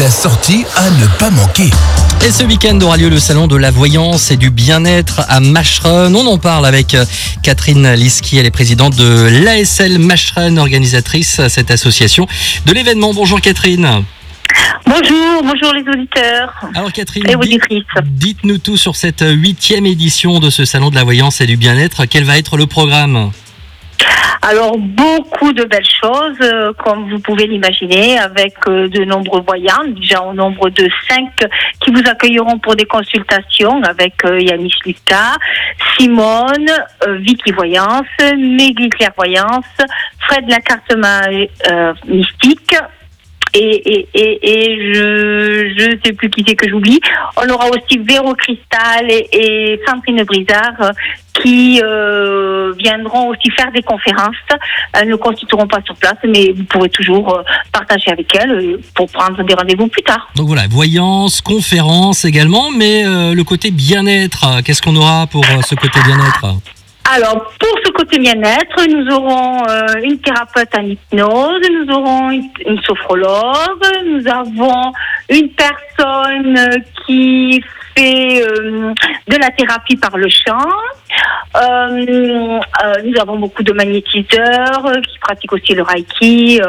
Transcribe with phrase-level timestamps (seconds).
[0.00, 1.70] la sortie à ne pas manquer.
[2.26, 6.14] Et ce week-end aura lieu le salon de la voyance et du bien-être à Mascherun.
[6.14, 7.04] On en parle avec euh,
[7.42, 12.26] Catherine Liski, elle est présidente de l'ASL Mascherun, organisatrice à cette association
[12.66, 13.14] de l'événement.
[13.14, 14.04] Bonjour Catherine.
[14.86, 16.52] Bonjour, bonjour les auditeurs.
[16.74, 17.24] Alors Catherine,
[18.04, 22.04] dites-nous tout sur cette huitième édition de ce salon de la voyance et du bien-être.
[22.04, 23.30] Quel va être le programme?
[24.48, 29.82] Alors, beaucoup de belles choses, euh, comme vous pouvez l'imaginer, avec euh, de nombreux voyants,
[29.88, 31.32] déjà au nombre de cinq
[31.80, 35.34] qui vous accueilleront pour des consultations avec euh, Yanis Lucas,
[35.98, 36.70] Simone,
[37.08, 39.64] euh, Vicky Voyance, Meggy Clairvoyance,
[40.20, 41.22] Fred Lacartema
[41.68, 42.76] euh, Mystique.
[43.54, 47.00] Et, et, et, et je je sais plus qui c'est que j'oublie.
[47.36, 50.92] On aura aussi Véro Cristal et, Sandrine Brizard
[51.42, 54.34] qui euh, viendront aussi faire des conférences.
[54.92, 58.80] Elles ne constitueront pas sur place, mais vous pourrez toujours euh, partager avec elles euh,
[58.94, 60.28] pour prendre des rendez-vous plus tard.
[60.34, 65.44] Donc voilà, voyance, conférence également, mais euh, le côté bien-être, euh, qu'est-ce qu'on aura pour
[65.44, 66.56] ce côté bien-être?
[67.14, 72.82] Alors, pour ce côté bien-être, nous aurons euh, une thérapeute en hypnose, nous aurons une,
[72.82, 74.92] sophrologue, nous avons
[75.28, 77.62] une personne qui
[77.96, 78.92] fait euh,
[79.28, 80.68] de la thérapie par le chant.
[81.56, 82.60] Euh,
[83.04, 86.60] nous avons beaucoup de magnétiseurs qui pratiquent aussi le reiki,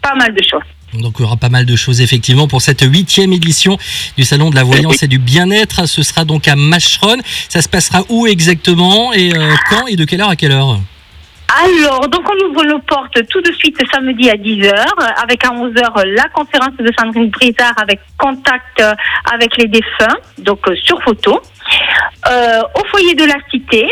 [0.00, 0.62] pas mal de choses.
[0.94, 3.78] Donc il y aura pas mal de choses effectivement pour cette huitième édition
[4.16, 5.86] du Salon de la Voyance et du Bien-être.
[5.86, 7.18] Ce sera donc à Macheron.
[7.48, 9.12] Ça se passera où exactement?
[9.12, 10.78] Et euh, quand et de quelle heure à quelle heure?
[11.64, 14.72] Alors, donc on ouvre nos portes tout de suite samedi à 10h,
[15.20, 18.94] avec à 11h la conférence de Sandrine Brizard avec contact euh,
[19.32, 21.40] avec les défunts, donc euh, sur photo,
[22.28, 23.90] Euh, au foyer de la Cité,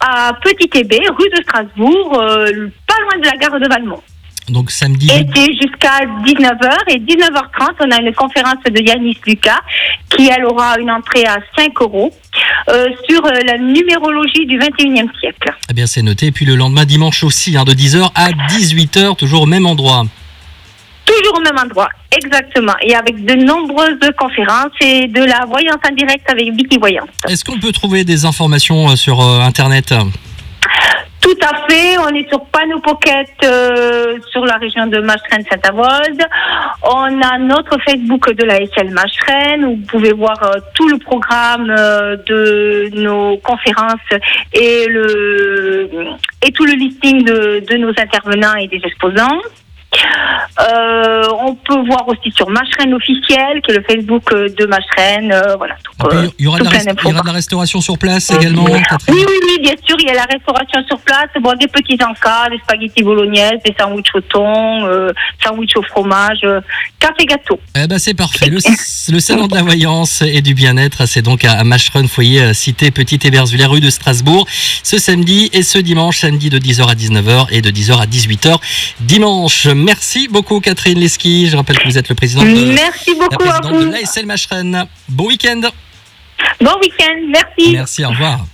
[0.00, 4.02] à Petit Hébé, rue de Strasbourg, euh, pas loin de la gare de Valmont.
[4.48, 5.08] Donc samedi.
[5.08, 9.60] C'est jusqu'à 19h et 19h30, on a une conférence de Yanis Lucas
[10.10, 12.12] qui, elle, aura une entrée à 5 euros
[12.68, 15.54] euh, sur euh, la numérologie du 21e siècle.
[15.70, 16.26] Eh bien c'est noté.
[16.26, 20.04] Et puis le lendemain dimanche aussi, hein, de 10h à 18h, toujours au même endroit.
[21.06, 22.72] Toujours au même endroit, exactement.
[22.82, 27.08] Et avec de nombreuses conférences et de la voyance en direct avec Vicky Voyance.
[27.28, 29.94] Est-ce qu'on peut trouver des informations euh, sur euh, Internet?
[31.24, 36.22] Tout à fait, on est sur Panneau Pocket euh, sur la région de Maschren Saint-Avold.
[36.82, 40.98] On a notre Facebook de la SL Maschren où vous pouvez voir euh, tout le
[40.98, 44.20] programme euh, de nos conférences
[44.52, 45.88] et le
[46.46, 49.40] et tout le listing de, de nos intervenants et des exposants.
[50.60, 55.32] Euh, on peut voir aussi sur Maschren officiel, qui est le Facebook euh, de Maschren.
[55.32, 55.74] euh, voilà.
[56.00, 57.08] Donc, euh, Il y aura de la plein rest- il y d'infos.
[57.10, 58.64] aura de la restauration sur place également.
[58.64, 61.28] Oui, oui, oui, bien sûr, il y a la restauration sur place.
[61.40, 65.12] Bon, des petits encas, des spaghettis bolognaises, des sandwichs au thon, euh,
[65.42, 66.46] sandwich au fromage,
[67.00, 67.58] café gâteau.
[67.76, 68.46] Eh ben c'est parfait.
[68.48, 68.58] Le,
[69.12, 72.90] le salon de la voyance et du bien-être, c'est donc à, à Macheron, foyer cité
[72.90, 74.46] Petite Hébergeville, rue de Strasbourg,
[74.82, 78.56] ce samedi et ce dimanche, samedi de 10h à 19h et de 10h à 18h
[79.00, 79.66] dimanche.
[79.84, 81.48] Merci beaucoup Catherine Leski.
[81.48, 83.90] Je rappelle que vous êtes le président de, Merci la beaucoup à présidente de vous.
[83.92, 84.88] l'ASL Macheron.
[85.08, 85.60] Bon week-end.
[86.60, 87.72] Bon week-end, merci.
[87.72, 88.46] Merci, au revoir.